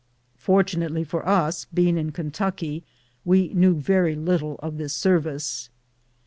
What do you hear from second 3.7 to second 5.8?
very little of this service.